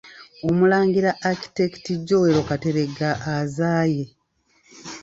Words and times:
Omulangira 0.47 1.11
Architect 1.31 1.83
Joel 2.07 2.37
Kateregga 2.49 3.09
azaaye. 3.37 4.03